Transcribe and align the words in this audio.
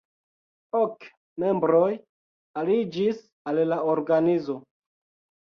Ok 0.77 1.05
membroj 1.43 1.89
aliĝis 2.63 3.21
al 3.53 3.63
la 3.75 3.79
organizo. 3.93 4.59